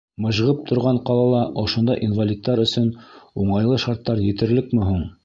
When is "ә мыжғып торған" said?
0.19-0.99